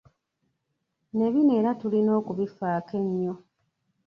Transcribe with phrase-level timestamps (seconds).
[1.17, 3.33] Ne bino era tulina okubifaako ennyo.